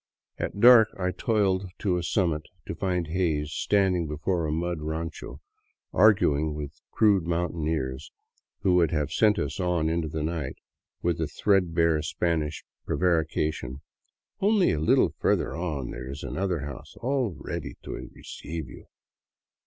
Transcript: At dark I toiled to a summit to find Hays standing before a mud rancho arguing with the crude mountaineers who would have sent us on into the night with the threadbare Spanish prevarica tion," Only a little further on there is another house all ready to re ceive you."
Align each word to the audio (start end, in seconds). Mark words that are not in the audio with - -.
At 0.39 0.59
dark 0.59 0.87
I 0.97 1.11
toiled 1.11 1.69
to 1.77 1.97
a 1.97 2.01
summit 2.01 2.47
to 2.65 2.73
find 2.73 3.05
Hays 3.05 3.51
standing 3.51 4.07
before 4.07 4.47
a 4.47 4.51
mud 4.51 4.81
rancho 4.81 5.41
arguing 5.93 6.55
with 6.55 6.73
the 6.73 6.81
crude 6.89 7.25
mountaineers 7.25 8.11
who 8.61 8.73
would 8.73 8.89
have 8.89 9.11
sent 9.11 9.37
us 9.37 9.59
on 9.59 9.89
into 9.89 10.07
the 10.07 10.23
night 10.23 10.57
with 11.03 11.19
the 11.19 11.27
threadbare 11.27 12.01
Spanish 12.01 12.63
prevarica 12.87 13.53
tion," 13.53 13.81
Only 14.41 14.71
a 14.71 14.79
little 14.79 15.13
further 15.19 15.55
on 15.55 15.91
there 15.91 16.09
is 16.09 16.23
another 16.23 16.61
house 16.61 16.95
all 16.97 17.35
ready 17.39 17.75
to 17.83 17.91
re 17.93 18.23
ceive 18.23 18.69
you." 18.69 18.87